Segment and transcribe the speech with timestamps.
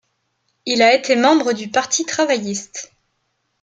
[0.65, 2.91] Il a été membre du Parti travailliste.